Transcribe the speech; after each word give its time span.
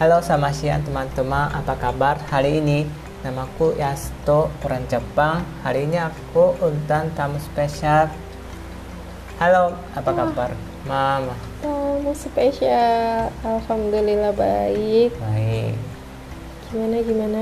Halo 0.00 0.16
selamat 0.24 0.56
siang 0.56 0.80
teman-teman, 0.80 1.52
apa 1.52 1.76
kabar 1.76 2.16
hari 2.32 2.64
ini? 2.64 2.88
Namaku 3.20 3.76
Yasto, 3.76 4.48
orang 4.64 4.88
Jepang. 4.88 5.44
Hari 5.60 5.84
ini 5.84 6.00
aku 6.00 6.56
undang 6.64 7.12
tamu 7.12 7.36
spesial. 7.36 8.08
Halo, 9.36 9.76
apa 9.92 10.08
kabar? 10.16 10.56
Mama. 10.88 11.36
Tamu 11.60 12.16
spesial, 12.16 13.28
alhamdulillah 13.44 14.32
baik. 14.32 15.12
Baik. 15.20 15.76
Gimana 16.72 16.96
gimana? 17.04 17.40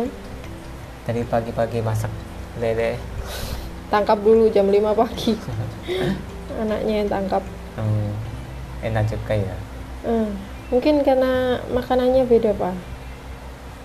Tadi 1.07 1.23
pagi-pagi 1.31 1.79
masak 1.79 2.11
lele. 2.59 2.99
Tangkap 3.87 4.19
dulu 4.19 4.51
jam 4.51 4.67
5 4.67 4.99
pagi. 4.99 5.39
Anaknya 6.67 7.07
yang 7.07 7.11
tangkap. 7.23 7.47
Hmm, 7.79 8.11
enak 8.83 9.07
juga 9.07 9.47
ya. 9.47 9.57
Hmm, 10.03 10.35
mungkin 10.69 11.01
karena 11.01 11.61
makanannya 11.73 12.29
beda 12.29 12.53
pak. 12.57 12.75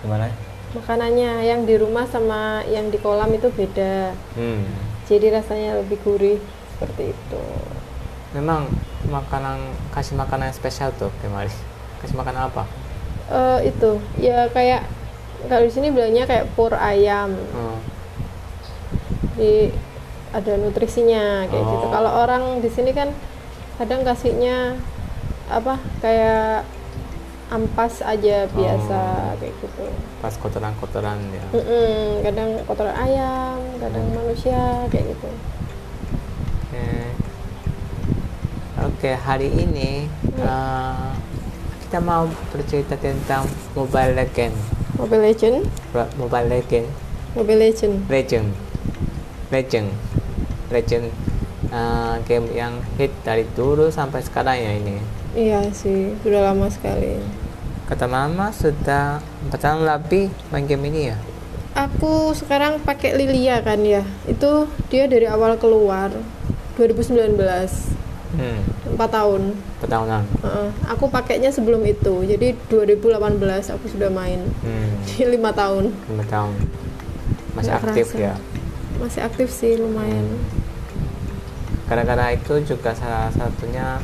Gimana? 0.04 0.28
Makanannya 0.76 1.46
yang 1.46 1.64
di 1.64 1.74
rumah 1.80 2.04
sama 2.04 2.60
yang 2.68 2.92
di 2.92 2.98
kolam 3.00 3.32
itu 3.32 3.48
beda. 3.48 4.12
Hmm. 4.36 4.68
Jadi 5.08 5.32
rasanya 5.32 5.80
lebih 5.80 6.00
gurih 6.04 6.40
seperti 6.76 7.12
itu. 7.16 7.44
Memang 8.36 8.68
makanan 9.08 9.72
kasih 9.94 10.16
makanan 10.18 10.50
yang 10.52 10.56
spesial 10.56 10.90
tuh 10.96 11.12
kemarin. 11.24 11.52
Kasih 12.02 12.16
makan 12.18 12.36
apa? 12.36 12.64
Eh 13.32 13.72
itu 13.72 14.02
ya 14.20 14.50
kayak 14.52 14.84
kalau 15.48 15.64
di 15.64 15.72
sini 15.72 15.88
bilangnya 15.88 16.28
kayak 16.28 16.52
pur 16.52 16.74
ayam. 16.76 17.32
Hmm. 17.32 17.78
Di 19.40 19.72
ada 20.34 20.58
nutrisinya 20.58 21.46
kayak 21.46 21.64
gitu. 21.64 21.86
Oh. 21.86 21.92
Kalau 21.94 22.10
orang 22.26 22.58
di 22.58 22.68
sini 22.68 22.90
kan 22.90 23.14
kadang 23.78 24.02
kasihnya 24.02 24.74
apa 25.46 25.74
kayak 25.98 26.64
ampas 27.46 28.00
aja 28.00 28.48
biasa 28.48 29.00
Oh. 29.30 29.36
kayak 29.36 29.54
gitu. 29.60 29.84
Pas 30.18 30.34
kotoran-kotoran 30.34 31.20
ya. 31.30 31.44
Mm-mm, 31.52 32.22
kadang 32.22 32.50
kotoran 32.64 32.96
ayam, 32.96 33.58
kadang 33.78 34.04
Hmm. 34.04 34.16
manusia 34.16 34.60
kayak 34.88 35.12
gitu. 35.12 35.28
Oke. 36.64 36.86
Oke, 38.76 39.10
hari 39.14 39.48
ini 39.50 40.08
eh, 40.34 41.10
kita 41.84 42.00
mau 42.00 42.24
bercerita 42.50 42.96
tentang 42.96 43.46
Mobile 43.72 44.12
Legend. 44.14 44.54
Mobile 44.94 45.22
Legend, 45.24 45.56
Ra- 45.90 46.10
Mobile 46.16 46.48
Legend, 46.50 46.86
Mobile 47.32 47.60
Legend. 47.60 47.94
Legend, 48.08 48.48
Legend, 49.48 49.88
Legend. 50.70 51.06
eh, 51.66 52.14
game 52.24 52.46
yang 52.50 52.74
hit 52.94 53.10
dari 53.20 53.42
dulu 53.48 53.90
sampai 53.90 54.20
sekarang 54.20 54.54
ya 54.54 54.72
ini. 54.74 54.98
Iya 55.34 55.66
sih, 55.72 56.14
sudah 56.22 56.46
lama 56.46 56.70
sekali. 56.70 57.18
Kata 57.84 58.06
mama 58.06 58.48
sudah 58.50 59.18
empat 59.44 59.60
tahun 59.60 59.82
lebih 59.82 60.30
main 60.48 60.64
game 60.64 60.86
ini 60.86 61.10
ya. 61.10 61.18
Aku 61.74 62.30
sekarang 62.32 62.78
pakai 62.80 63.12
Lilia 63.12 63.58
kan 63.60 63.82
ya. 63.82 64.06
Itu 64.24 64.70
dia 64.88 65.04
dari 65.04 65.26
awal 65.26 65.58
keluar 65.58 66.14
2019, 66.74 67.90
Hmm, 68.32 68.62
4 68.90 69.10
tahun. 69.12 69.42
pertahunan. 69.78 70.22
Heeh. 70.40 70.68
Aku 70.88 71.06
pakainya 71.06 71.50
sebelum 71.50 71.82
itu. 71.84 72.22
Jadi 72.24 72.54
2018 72.68 73.38
aku 73.68 73.86
sudah 73.86 74.08
main. 74.08 74.38
Hmm, 74.60 74.90
Jadi 75.08 75.34
5 75.34 75.50
tahun. 75.52 75.90
lima 76.08 76.24
tahun. 76.24 76.54
Masih 77.52 77.70
Nggak 77.70 77.82
aktif 77.84 78.06
kerasa. 78.08 78.22
ya. 78.24 78.34
Masih 78.96 79.20
aktif 79.20 79.48
sih 79.50 79.74
lumayan. 79.76 80.26
Gara-gara 81.84 82.32
itu 82.32 82.54
juga 82.64 82.90
salah 82.90 83.30
satunya 83.30 83.98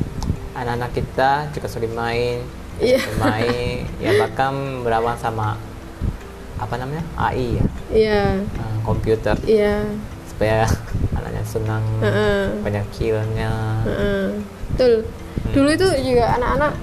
anak-anak 0.61 0.91
kita 0.93 1.31
juga 1.49 1.67
sering 1.67 1.91
main, 1.91 2.45
Iya. 2.77 3.01
bermain, 3.03 3.85
ya 3.97 4.11
bahkan 4.17 4.53
berlawan 4.81 5.17
sama 5.17 5.57
apa 6.55 6.77
namanya 6.77 7.01
AI 7.15 7.57
ya, 7.57 7.65
Iya. 7.91 8.21
eh, 8.39 8.77
komputer 8.81 9.33
Iya. 9.43 9.81
supaya 10.25 10.69
anaknya 11.17 11.43
senang, 11.43 11.81
Heeh. 11.99 12.61
banyak 12.61 12.85
killnya. 12.91 13.81
Heeh. 13.83 14.25
Betul. 14.71 14.93
Dulu 15.51 15.69
itu 15.69 15.87
juga 16.05 16.37
anak-anak 16.37 16.73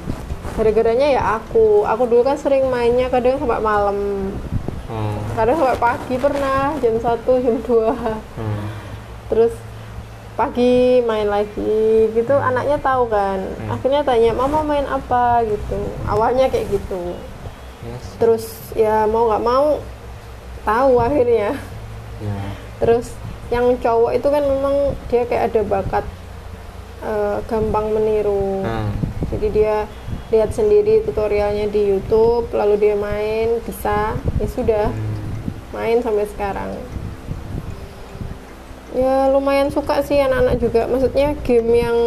gara-garanya 0.53 1.07
ya 1.09 1.23
aku. 1.39 1.87
Aku 1.87 2.05
dulu 2.05 2.21
kan 2.21 2.35
sering 2.35 2.67
mainnya 2.67 3.07
kadang 3.07 3.39
sampai 3.39 3.63
malam. 3.63 3.97
Hmm, 4.89 5.21
Kadang 5.33 5.57
sampai 5.57 5.79
pagi 5.79 6.17
pernah 6.17 6.75
jam 6.77 6.97
1, 6.97 7.39
jam 7.39 7.57
2. 7.61 7.95
hmm, 8.35 8.63
Terus 9.29 9.53
pagi 10.39 11.03
main 11.03 11.27
lagi 11.27 12.15
gitu 12.15 12.31
anaknya 12.39 12.79
tahu 12.79 13.11
kan. 13.11 13.43
Hmm. 13.43 13.75
Akhirnya 13.75 14.07
tanya, 14.07 14.31
"Mama 14.31 14.63
main 14.63 14.87
apa?" 14.87 15.43
gitu. 15.43 15.79
Awalnya 16.07 16.47
kayak 16.47 16.71
gitu. 16.71 17.19
yes, 17.83 18.05
Terus 18.23 18.45
ya 18.79 19.11
mau 19.11 19.27
nggak 19.27 19.43
mau 19.43 19.83
tahu 20.63 20.93
akhirnya. 21.03 21.59
ya, 22.23 22.39
Terus 22.79 23.11
yang 23.51 23.75
cowok 23.83 24.15
itu 24.15 24.29
kan 24.31 24.45
memang 24.47 24.95
dia 25.11 25.27
kayak 25.27 25.45
ada 25.51 25.61
bakat 25.67 26.05
eh, 27.03 27.37
gampang 27.51 27.91
meniru. 27.91 28.63
hmm, 28.63 28.91
Jadi 29.35 29.47
dia 29.51 29.91
lihat 30.31 30.55
sendiri 30.55 31.03
tutorialnya 31.03 31.67
di 31.67 31.89
YouTube, 31.89 32.53
lalu 32.55 32.79
dia 32.79 32.95
main 32.95 33.59
bisa, 33.65 34.15
ya 34.39 34.47
sudah 34.47 34.87
hmm, 34.93 35.17
main 35.75 35.99
sampai 36.05 36.29
sekarang. 36.31 36.71
Ya 38.89 39.29
lumayan 39.29 39.69
suka 39.69 40.01
sih 40.01 40.17
anak-anak 40.17 40.57
juga. 40.59 40.89
Maksudnya 40.89 41.37
game 41.45 41.71
yang 41.77 41.99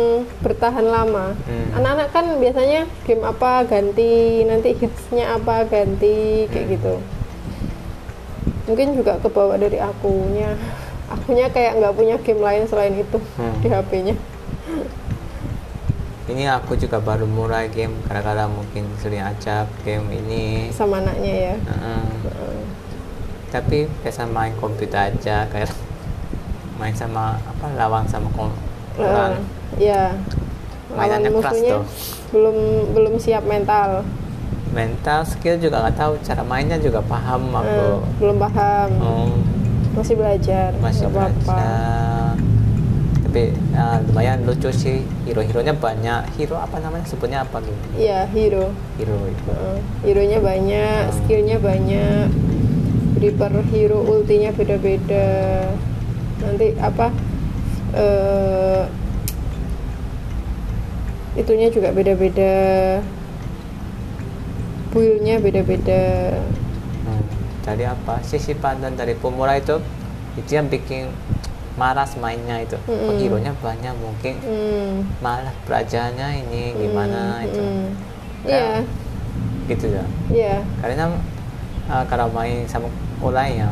bertahan 0.41 0.81
lama. 0.81 1.37
Hmm. 1.45 1.77
Anak-anak 1.77 2.09
kan 2.09 2.25
biasanya 2.41 2.89
game 3.05 3.21
apa 3.21 3.63
ganti, 3.63 4.41
nanti 4.43 4.73
hitsnya 4.73 5.37
apa 5.37 5.61
ganti 5.65 6.49
kayak 6.49 6.65
Hmm. 6.65 6.73
gitu. 6.73 6.93
Mungkin 8.65 8.97
juga 8.97 9.21
kebawa 9.21 9.55
dari 9.55 9.77
akunya. 9.77 10.57
Akunya 11.05 11.47
kayak 11.47 11.77
nggak 11.77 11.93
punya 11.93 12.15
game 12.17 12.41
lain 12.41 12.63
selain 12.65 12.95
itu 12.95 13.17
Hmm. 13.37 13.61
di 13.61 13.67
HP-nya. 13.67 14.15
Ini 16.23 16.47
aku 16.49 16.79
juga 16.79 16.97
baru 16.97 17.27
mulai 17.27 17.67
game 17.67 17.91
gara-gara 18.07 18.47
mungkin 18.47 18.87
sering 18.97 19.21
ajak 19.21 19.67
game 19.83 20.07
ini. 20.09 20.71
sama 20.71 20.97
anaknya 20.97 21.33
ya. 21.33 21.55
Heeh. 21.61 22.03
Heeh. 22.25 22.59
tapi 23.51 23.83
biasa 23.99 24.23
main 24.25 24.55
komputer 24.55 25.11
aja 25.11 25.43
kayak 25.45 25.67
main 26.81 26.91
sama 26.91 27.37
apa 27.39 27.65
lawan 27.71 28.03
sama 28.05 28.27
Heeh, 28.91 29.05
orang 29.05 29.33
ya. 29.77 30.17
Mainannya 30.89 31.29
Lawan 31.29 31.39
keras 31.39 31.53
musuhnya 31.53 31.71
tuh. 31.71 31.83
belum 32.31 32.57
belum 32.91 33.13
siap 33.15 33.43
mental. 33.45 34.01
mental 34.71 35.21
skill 35.23 35.55
juga 35.57 35.79
nggak 35.79 35.95
tahu 35.95 36.13
cara 36.21 36.41
mainnya 36.41 36.75
juga 36.75 36.99
paham 37.01 37.43
aku 37.51 37.69
Eh, 37.69 37.97
belum 38.17 38.37
paham. 38.39 38.89
Oh, 38.97 39.29
Masih 39.93 40.15
belajar. 40.15 40.71
masih 40.77 41.05
apa-apa. 41.05 41.35
belajar 41.45 42.33
tapi 43.21 43.43
eh, 43.53 43.97
lumayan 44.05 44.43
lucu 44.43 44.67
sih 44.69 44.97
hero-heronya 45.23 45.71
banyak 45.73 46.19
hero 46.35 46.55
apa 46.57 46.79
namanya 46.79 47.03
sebutnya 47.05 47.39
apa 47.41 47.59
gitu 47.59 47.85
Iya, 47.95 48.27
hero. 48.27 48.75
hero 48.97 49.15
itu 49.23 49.43
Heeh. 49.47 49.77
Hero-nya 50.03 50.39
banyak, 50.41 51.03
Hmm. 51.05 51.15
skillnya 51.15 51.57
banyak. 51.57 52.27
Jadi 53.15 53.29
per 53.31 53.53
hero 53.69 53.99
ultinya 54.01 54.51
beda-beda. 54.51 55.27
Nanti 56.41 56.67
apa? 56.81 57.07
eh 57.91 58.83
itunya 61.35 61.67
juga 61.71 61.91
beda-beda. 61.91 62.53
Build-nya 64.91 65.39
beda-beda. 65.39 66.35
Hmm, 67.07 67.23
jadi 67.63 67.95
apa 67.95 68.19
sisi 68.23 68.51
pandang 68.51 68.99
dari 68.99 69.15
pemula 69.15 69.55
itu 69.55 69.79
itu 70.35 70.51
yang 70.55 70.67
bikin 70.67 71.07
malas 71.79 72.15
mainnya 72.19 72.59
itu 72.59 72.75
oh, 72.87 72.91
Mm-mm. 72.91 73.15
hero-nya 73.19 73.55
banyak 73.63 73.95
mungkin 73.99 74.35
Hmm. 74.43 75.07
malas 75.23 75.55
belajarnya 75.63 76.27
ini 76.43 76.75
gimana 76.75 77.39
Hmm, 77.39 77.47
itu 77.47 77.61
hmm. 77.63 77.87
Ya. 78.43 78.51
Iya, 78.51 78.67
gitu 79.71 79.85
ya 79.87 80.03
iya. 80.31 80.55
karena 80.83 81.15
uh, 81.87 82.03
kalau 82.11 82.27
main 82.35 82.67
sama 82.67 82.91
orang 83.23 83.49
ya 83.55 83.67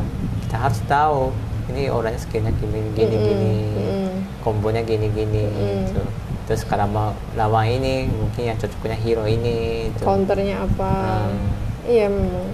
kita 0.48 0.56
harus 0.56 0.80
tahu 0.88 1.32
ini 1.70 1.82
orangnya 1.88 2.18
skillnya 2.18 2.52
gini 2.58 2.78
gini 2.92 3.14
Mm-mm, 3.14 3.26
gini 3.26 3.52
mm-mm. 3.74 4.10
kombonya 4.42 4.82
gini 4.82 5.06
gini 5.10 5.46
Mm-mm. 5.46 5.86
gitu. 5.86 6.02
terus 6.44 6.62
kalau 6.66 6.86
mau 6.86 7.08
lawan 7.38 7.70
ini 7.70 8.10
mungkin 8.10 8.42
yang 8.44 8.58
cocoknya 8.58 8.98
hero 8.98 9.22
ini 9.22 9.86
gitu. 9.94 10.02
Counternya 10.02 10.66
apa? 10.66 10.92
Hmm. 11.30 11.46
Iya 11.86 12.10
memang. 12.10 12.50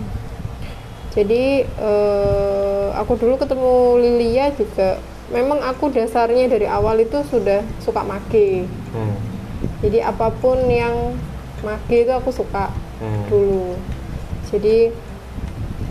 Jadi 1.16 1.64
eh, 1.64 2.86
aku 2.92 3.16
dulu 3.16 3.40
ketemu 3.40 3.72
Lilia 3.96 4.52
juga. 4.52 5.00
Memang 5.32 5.58
aku 5.64 5.88
dasarnya 5.90 6.44
dari 6.46 6.68
awal 6.68 7.00
itu 7.02 7.24
sudah 7.24 7.64
suka 7.80 8.04
mage. 8.04 8.68
Hmm. 8.92 9.16
Jadi 9.80 10.04
apa 10.04 10.28
pun 10.28 10.60
yang 10.68 11.16
mage 11.64 12.04
itu 12.04 12.12
aku 12.12 12.28
suka 12.30 12.68
Hmm. 12.96 13.24
dulu. 13.28 13.76
Jadi 14.52 14.88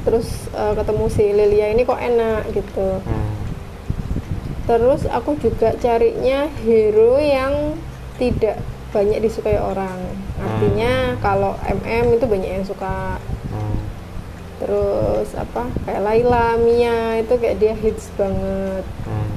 terus 0.05 0.29
eh, 0.53 0.73
ketemu 0.77 1.05
si 1.09 1.25
Lilia 1.33 1.67
ini 1.73 1.81
kok 1.83 1.97
enak 1.99 2.53
gitu. 2.53 3.01
Hmm. 3.01 3.33
Terus 4.65 5.05
aku 5.09 5.37
juga 5.37 5.73
carinya 5.77 6.49
hero 6.65 7.17
yang 7.17 7.77
tidak 8.17 8.57
banyak 8.89 9.19
disukai 9.19 9.59
orang. 9.59 9.99
Artinya 10.39 11.19
kalau 11.19 11.57
MM 11.65 12.15
itu 12.15 12.25
banyak 12.25 12.51
yang 12.61 12.65
suka. 12.65 13.19
Hmm. 13.51 13.77
terus 14.55 15.35
apa 15.35 15.67
kayak 15.83 15.99
Laila 15.99 16.55
Mia 16.55 17.19
itu 17.19 17.35
kayak 17.35 17.59
dia 17.59 17.75
hits 17.75 18.07
banget 18.15 18.87
Hmm. 19.03 19.29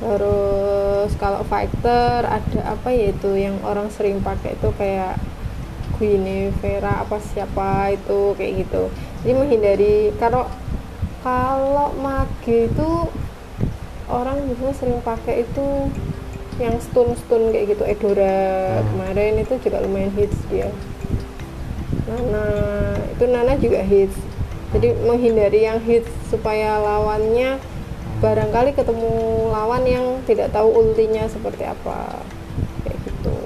terus 0.00 1.10
kalau 1.18 1.42
fighter 1.44 2.22
ada 2.24 2.60
apa 2.62 2.88
ya 2.94 3.10
itu 3.10 3.30
yang 3.34 3.58
orang 3.66 3.90
sering 3.90 4.22
pakai 4.22 4.54
itu 4.54 4.70
kayak 4.78 5.18
Guinevere 5.98 6.86
apa 6.86 7.20
siapa 7.20 7.92
itu 7.92 8.32
kayak 8.38 8.64
gitu 8.64 8.88
jadi 9.20 9.32
menghindari 9.36 9.94
kalau 10.16 10.48
kalau 11.20 11.92
mage 12.00 12.72
itu 12.72 12.88
orang 14.08 14.40
biasanya 14.48 14.74
sering 14.74 15.00
pakai 15.04 15.44
itu 15.44 15.92
yang 16.60 16.76
stun 16.80 17.16
stun 17.16 17.52
kayak 17.52 17.72
gitu 17.76 17.84
Edora 17.88 18.80
Hmm. 18.80 18.84
kemarin 18.92 19.40
itu 19.40 19.54
juga 19.64 19.80
lumayan 19.80 20.12
hits 20.12 20.36
dia. 20.52 20.68
Nana 22.08 22.44
itu 23.16 23.24
Nana 23.28 23.52
juga 23.56 23.80
hits. 23.80 24.16
Jadi 24.76 24.94
menghindari 25.04 25.66
yang 25.66 25.80
hits 25.82 26.10
supaya 26.28 26.78
lawannya 26.78 27.58
barangkali 28.20 28.76
ketemu 28.76 29.12
lawan 29.50 29.82
yang 29.88 30.06
tidak 30.28 30.52
tahu 30.52 30.68
ultinya 30.68 31.24
seperti 31.26 31.64
apa. 31.64 32.20
Kayak 32.84 32.98
gitu. 33.08 33.36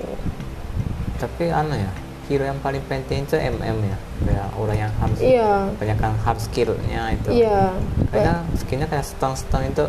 Tapi 1.22 1.44
anu 1.54 1.74
ya, 1.78 1.92
hero 2.24 2.44
yang 2.44 2.58
paling 2.58 2.80
penting 2.84 3.22
itu 3.22 3.34
MM 3.34 3.78
ya. 3.82 3.96
Kayak 4.20 4.48
orang 4.54 4.78
yang 4.78 4.92
harus 4.96 5.18
iya 5.18 5.50
banyak 5.72 5.96
kan 5.96 6.12
hard 6.18 6.38
skillnya 6.38 7.02
itu. 7.12 7.28
iya 7.34 7.72
Karena 8.08 8.34
skillnya 8.54 8.86
kayak 8.86 9.04
stun-stun 9.04 9.64
itu 9.66 9.84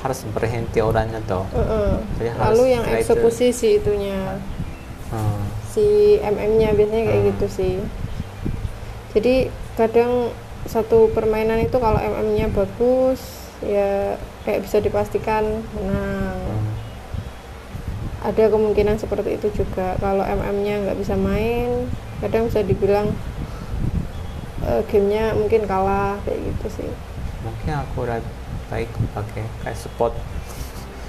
harus 0.00 0.18
berhenti 0.30 0.78
orangnya 0.80 1.20
tuh. 1.24 1.44
Heeh. 1.50 1.92
Jadi 2.16 2.30
harus 2.30 2.44
lalu 2.50 2.64
yang 2.70 2.84
itu- 2.84 2.96
eksekusi 2.98 3.46
si 3.50 3.68
itunya 3.76 4.40
Hmm. 5.08 5.42
si 5.66 5.86
MM-nya 6.16 6.70
biasanya 6.70 7.04
kayak 7.04 7.18
Hmm. 7.20 7.30
gitu 7.30 7.46
sih 7.50 7.74
jadi 9.10 9.34
kadang 9.74 10.30
satu 10.62 11.10
permainan 11.10 11.58
itu 11.58 11.74
kalau 11.74 11.98
MM-nya 11.98 12.46
bagus 12.48 13.18
ya 13.60 14.14
kayak 14.40 14.62
bisa 14.62 14.78
dipastikan 14.78 15.42
menang 15.72 16.38
Hmm. 16.38 16.59
Ada 18.20 18.44
kemungkinan 18.46 19.00
seperti 19.00 19.40
itu 19.40 19.64
juga 19.64 19.96
kalau 19.96 20.20
MM-nya 20.20 20.84
nggak 20.84 20.98
bisa 21.00 21.16
main 21.16 21.88
kadang 22.20 22.52
bisa 22.52 22.60
dibilang 22.60 23.08
eh, 24.62 24.82
gamenya 24.86 25.32
mungkin 25.34 25.64
kalah 25.64 26.20
kayak 26.24 26.40
gitu 26.52 26.84
sih 26.84 26.90
Mungkin 27.40 27.72
aku 27.72 28.04
baik 28.68 28.92
pakai 29.16 29.48
kayak 29.64 29.78
support, 29.80 30.12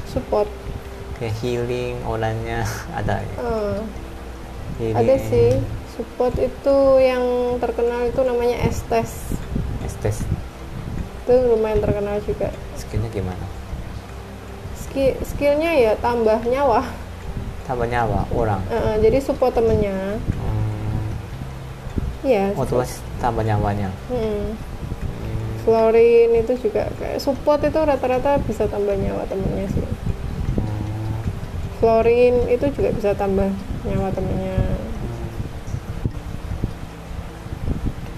support 0.07 0.47
kayak 1.19 1.35
healing 1.43 1.99
orangnya 2.07 2.63
ada. 2.97 3.19
Eh, 3.21 3.79
Healing. 4.79 4.95
ada 4.95 5.15
sih 5.19 5.59
support 5.91 6.33
itu 6.39 6.77
yang 6.97 7.21
terkenal 7.59 8.07
itu 8.07 8.23
namanya 8.23 8.63
Estes 8.63 9.35
Estes. 9.83 10.23
itu 11.21 11.33
lumayan 11.51 11.83
terkenal 11.83 12.17
juga 12.23 12.49
Skillnya 12.73 13.11
gimana? 13.11 13.45
Ski- 14.73 15.19
skillnya 15.21 15.75
ya 15.75 15.93
tambah 15.99 16.41
nyawa 16.47 16.81
Tambah 17.71 17.87
nyawa 17.87 18.27
orang. 18.35 18.59
Eh, 18.67 18.75
eh, 18.75 18.95
jadi 18.99 19.17
support 19.23 19.55
temennya 19.55 20.19
Hmm. 20.19 21.07
ya 22.27 22.51
Otomatis 22.51 22.99
tambah 23.17 23.47
nyawanya. 23.47 23.87
Hmm. 24.11 24.51
Hmm. 24.51 25.51
Florin 25.63 26.35
itu 26.35 26.51
juga 26.59 26.91
kayak 26.99 27.23
support 27.23 27.63
itu 27.63 27.79
rata-rata 27.79 28.43
bisa 28.43 28.67
tambah 28.67 28.91
nyawa 28.91 29.23
temennya 29.23 29.71
sih 29.71 29.87
Hmm. 29.87 31.23
Florin 31.79 32.43
itu 32.51 32.67
juga 32.75 32.91
bisa 32.91 33.15
tambah 33.15 33.47
nyawa 33.87 34.11
temennya 34.11 34.59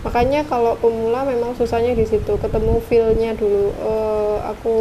makanya 0.03 0.44
kalau 0.44 0.75
pemula 0.75 1.23
memang 1.23 1.55
susahnya 1.55 1.94
di 1.94 2.03
situ 2.03 2.35
ketemu 2.35 2.81
feel-nya 2.83 3.31
dulu 3.33 3.71
Eh, 3.77 4.38
aku 4.44 4.75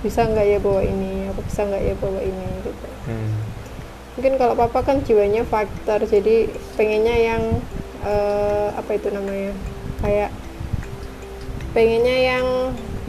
bisa 0.00 0.24
nggak 0.24 0.46
ya 0.46 0.58
bawa 0.58 0.80
ini 0.80 1.28
aku 1.28 1.44
bisa 1.44 1.62
nggak 1.62 1.82
ya 1.82 1.94
bawa 1.94 2.20
ini 2.20 2.46
gitu 2.64 2.88
Hmm. 3.02 3.41
Mungkin 4.22 4.38
kalau 4.38 4.54
papa 4.54 4.86
kan 4.86 5.02
jiwanya 5.02 5.42
fighter 5.42 5.98
jadi 6.06 6.46
pengennya 6.78 7.16
yang 7.18 7.42
eh, 8.06 8.70
apa 8.70 8.94
itu 8.94 9.10
namanya 9.10 9.50
kayak 9.98 10.30
pengennya 11.74 12.16
yang 12.30 12.46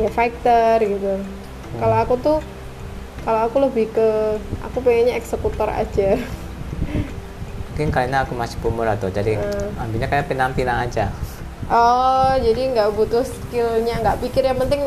ya 0.02 0.10
fighter 0.10 0.82
gitu 0.82 1.22
kalau 1.78 2.02
aku 2.02 2.18
tuh 2.18 2.40
kalau 3.22 3.46
aku 3.46 3.62
lebih 3.62 3.94
ke 3.94 4.10
aku 4.66 4.82
pengennya 4.82 5.14
eksekutor 5.14 5.70
aja 5.70 6.18
Mungkin 7.70 7.90
karena 7.90 8.22
aku 8.22 8.34
masih 8.34 8.58
pemula 8.62 8.98
tuh, 8.98 9.10
jadi 9.10 9.38
Hmm. 9.38 9.82
ambilnya 9.86 10.06
kayak 10.06 10.30
penampilan 10.30 10.90
aja. 10.90 11.14
oh 11.70 12.34
jadi 12.38 12.74
nggak 12.74 12.90
butuh 12.94 13.22
skillnya 13.22 14.02
nggak 14.02 14.18
pikir 14.18 14.50
yang 14.50 14.58
penting 14.58 14.82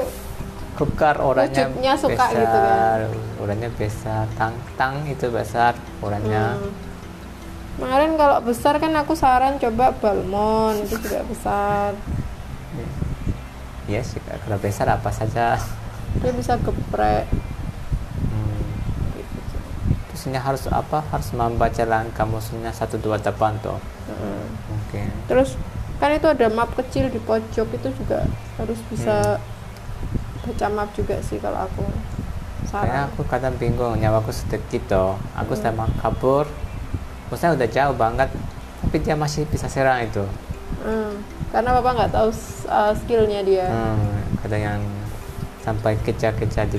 Kekar 0.75 1.23
orangnya 1.23 1.71
Wujudnya 1.71 1.95
suka 1.95 2.19
besar, 2.19 2.35
gitu 2.35 2.59
kan. 2.59 2.99
Orangnya 3.37 3.69
besar, 3.71 4.25
tang 4.35 4.55
tang 4.75 5.05
itu 5.05 5.29
besar 5.29 5.77
orangnya. 6.01 6.57
Hmm. 6.57 6.73
kemarin 7.77 8.17
kalau 8.17 8.41
besar 8.41 8.81
kan 8.81 8.89
aku 8.97 9.13
saran 9.13 9.61
coba 9.61 9.93
Balmon 9.93 10.81
itu 10.81 10.97
juga 10.97 11.21
besar 11.29 11.93
Iya 13.87 14.03
sih, 14.03 14.19
kalau 14.19 14.59
besar 14.59 14.91
apa 14.91 15.15
saja. 15.15 15.55
dia 16.19 16.33
bisa 16.33 16.57
geprek 16.59 17.29
Hmm. 18.27 18.67
Terus 20.11 20.23
ini 20.27 20.39
harus 20.41 20.65
apa? 20.67 21.05
Harus 21.13 21.31
membaca 21.31 21.85
langkah 21.85 22.27
musuhnya 22.27 22.73
satu 22.73 22.97
dua 22.97 23.21
depan 23.21 23.55
tuh. 23.63 23.79
Heeh. 24.11 24.43
Mungkin. 24.67 25.07
terus 25.27 25.55
kan 25.97 26.13
itu 26.13 26.27
ada 26.27 26.47
map 26.49 26.73
kecil 26.75 27.09
di 27.09 27.19
pojok 27.19 27.69
itu 27.73 27.89
juga 27.97 28.25
harus 28.57 28.79
bisa 28.87 29.41
baca 30.43 30.67
map 30.69 30.91
juga 30.93 31.19
sih 31.23 31.39
kalau 31.39 31.65
aku 31.65 31.83
Karena 32.71 33.07
saran 33.07 33.09
aku 33.11 33.23
kadang 33.31 33.55
bingung 33.57 33.95
nyawaku 33.97 34.35
sedikit 34.35 34.83
tuh. 34.91 35.13
Aku 35.39 35.55
sudah 35.55 35.73
mau 35.73 35.87
kabur, 36.03 36.47
musuhnya 37.31 37.55
udah 37.55 37.69
jauh 37.71 37.95
banget, 37.95 38.29
tapi 38.83 38.97
dia 39.01 39.15
masih 39.15 39.47
bisa 39.47 39.71
serang 39.71 40.03
itu. 40.03 40.25
Hmm, 40.83 41.23
karena 41.55 41.79
papa 41.79 41.91
nggak 41.95 42.13
tahu 42.13 42.31
uh, 42.69 42.93
skillnya 42.95 43.41
dia 43.47 43.71
Hmm, 43.71 44.19
kadang 44.43 44.63
yang 44.63 44.83
sampai 45.63 45.95
kejar-kejar 46.03 46.67
di 46.71 46.79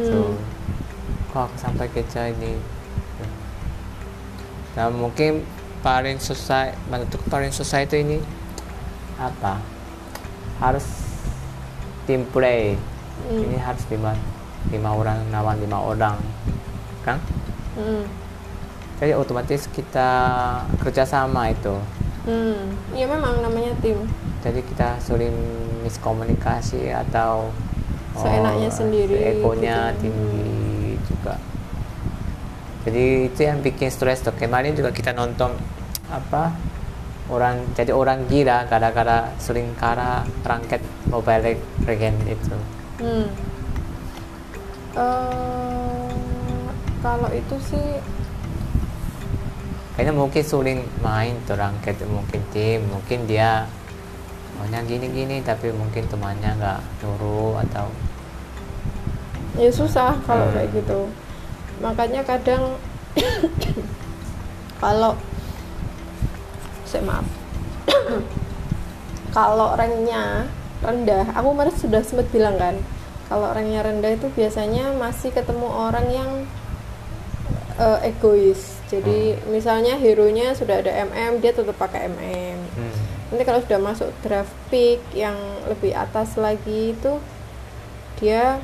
so, 0.00 0.32
Hmm. 0.32 0.36
kok 1.32 1.50
aku 1.50 1.56
sampai 1.60 1.86
kejar 1.92 2.30
ini 2.32 2.56
nah 4.74 4.88
mungkin 4.90 5.42
paling 5.82 6.18
susah 6.18 6.72
menentuk 6.88 7.20
paling 7.30 7.50
susah 7.50 7.84
itu 7.84 8.00
ini 8.00 8.18
apa 9.18 9.60
harus 10.58 10.84
tim 12.06 12.24
play 12.28 12.76
Hmm. 13.14 13.46
ini 13.46 13.56
harus 13.62 13.82
lima 13.94 14.10
lima 14.68 14.90
orang 14.90 15.18
lawan 15.28 15.56
lima 15.58 15.78
orang 15.78 16.16
kan 17.02 17.18
Hmm. 17.74 18.06
jadi 18.96 19.12
otomatis 19.14 19.66
kita 19.68 20.08
kerjasama 20.78 21.50
itu 21.50 21.74
Hmm. 22.24 22.72
Iya 22.90 23.04
memang 23.06 23.40
namanya 23.40 23.76
tim 23.78 24.00
jadi 24.40 24.60
kita 24.62 24.96
sering 24.98 25.36
miskomunikasi 25.82 26.88
atau 26.88 27.52
Seenaknya 28.14 28.70
sendiri, 28.70 29.12
egonya 29.34 29.90
gitu. 29.92 30.06
tinggi 30.06 30.54
juga 31.02 31.34
jadi 32.84 33.04
itu 33.26 33.40
yang 33.40 33.58
bikin 33.58 33.90
stres 33.90 34.20
tuh 34.20 34.32
kemarin 34.32 34.72
juga 34.72 34.88
kita 34.88 35.10
nonton 35.10 35.52
apa 36.06 36.54
orang 37.26 37.60
jadi 37.72 37.90
orang 37.90 38.24
gila 38.24 38.64
gara-gara 38.64 39.32
sering 39.36 39.72
kalah 39.74 40.22
rangket 40.40 40.80
mobile 41.04 41.56
legend 41.82 42.16
itu 42.24 42.56
Hmm. 42.94 43.26
Eh, 44.94 46.10
kalau 47.02 47.26
itu 47.34 47.56
sih 47.60 47.98
kayaknya 49.94 50.14
mungkin 50.14 50.42
sering 50.42 50.80
main 51.02 51.34
tuh 51.44 51.58
rangket. 51.58 51.98
Mungkin 52.06 52.40
tim 52.54 52.86
mungkin 52.86 53.26
dia 53.26 53.66
maunya 54.54 54.86
gini-gini 54.86 55.42
tapi 55.42 55.74
mungkin 55.74 56.06
temannya 56.06 56.54
nggak 56.54 56.80
nyuruh 57.02 57.58
atau 57.66 57.90
ya 59.58 59.66
susah 59.70 60.14
kalau 60.22 60.46
Hmm. 60.46 60.54
kayak 60.54 60.70
gitu. 60.78 61.00
Makanya 61.82 62.22
kadang 62.22 62.78
kalau 64.82 65.18
saya 66.86 67.02
maaf. 67.02 67.26
Kalau 69.34 69.74
ranknya 69.74 70.46
rendah 70.78 71.26
aku 71.34 71.50
kemarin 71.50 71.74
sudah 71.74 72.02
sempat 72.06 72.30
bilang 72.30 72.54
kan 72.54 72.78
kalau 73.28 73.48
ranknya 73.50 73.80
rendah 73.80 74.12
itu 74.14 74.28
biasanya 74.32 74.92
masih 74.94 75.32
ketemu 75.32 75.68
orang 75.68 76.06
yang 76.12 76.30
eh, 77.80 78.08
egois. 78.12 78.78
Jadi 78.92 79.40
misalnya 79.50 79.98
hero 79.98 80.28
nya 80.30 80.54
sudah 80.54 80.84
ada 80.84 80.92
MM 81.08 81.42
dia 81.42 81.50
tetap 81.50 81.74
pakai 81.74 82.06
MM 82.06 82.58
hmm, 82.76 83.14
nanti 83.32 83.42
kalau 83.42 83.60
sudah 83.64 83.80
masuk 83.80 84.10
draft 84.22 84.54
pick 84.68 85.00
yang 85.16 85.34
lebih 85.66 85.90
atas 85.96 86.38
lagi 86.38 86.94
itu 86.94 87.18
dia 88.20 88.62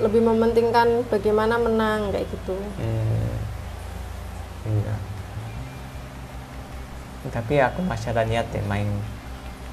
lebih 0.00 0.20
mementingkan 0.24 1.06
bagaimana 1.08 1.56
menang 1.56 2.10
kayak 2.10 2.26
gitu. 2.28 2.56
Hmm, 2.80 3.32
iya. 4.66 4.94
tapi 7.30 7.54
aku 7.62 7.80
masih 7.86 8.10
ada 8.10 8.26
niat 8.26 8.50
deh 8.50 8.64
main 8.66 8.88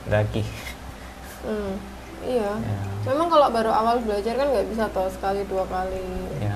lagi. 0.08 0.46
Hmm, 1.44 1.76
iya. 2.26 2.52
Ya, 2.56 2.80
memang 3.12 3.28
kalau 3.32 3.48
baru 3.52 3.72
awal 3.72 4.04
belajar 4.04 4.36
kan 4.36 4.48
nggak 4.52 4.68
bisa 4.72 4.86
toh 4.92 5.08
sekali 5.08 5.44
dua 5.48 5.64
kali 5.68 6.04
ya. 6.44 6.56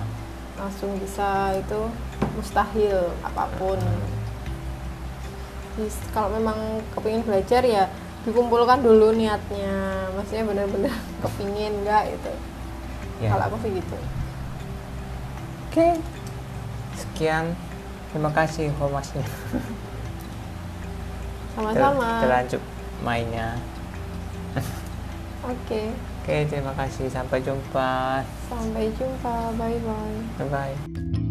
langsung 0.60 0.96
bisa 1.00 1.56
itu 1.56 1.82
mustahil 2.36 3.12
apa 3.24 3.48
pun. 3.56 3.80
Jadi, 5.74 5.90
kalau 6.14 6.30
memang 6.30 6.58
kepingin 6.94 7.26
belajar 7.26 7.66
ya 7.66 7.90
dikumpulkan 8.24 8.80
dulu 8.80 9.12
niatnya 9.12 10.08
maksudnya 10.16 10.48
benar-benar 10.48 10.96
kepingin 11.26 11.84
nggak 11.84 12.04
itu 12.14 12.34
ya. 13.20 13.30
kalau 13.36 13.44
aku 13.52 13.58
sih 13.68 13.72
gitu. 13.76 13.98
Oke. 15.74 15.88
Sekian. 16.94 17.58
Terima 18.14 18.30
kasih 18.30 18.70
informasinya. 18.70 19.26
Sama-sama. 21.58 22.22
Kita 22.22 22.30
lanjut 22.30 22.62
mainnya 23.02 23.58
oke. 25.46 25.82
Oke 26.24 26.38
terima 26.48 26.74
kasih. 26.76 27.08
Sampai 27.12 27.44
jumpa. 27.44 28.24
Sampai 28.48 28.92
jumpa. 28.96 29.52
Bye 29.60 29.80
bye 29.84 30.16
bye 30.40 30.50
bye 30.50 31.23